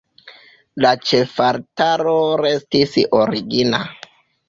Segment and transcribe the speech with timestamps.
[0.85, 3.87] La ĉefaltaro restis origina.